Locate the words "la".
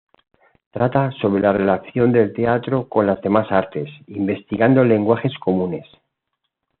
1.43-1.53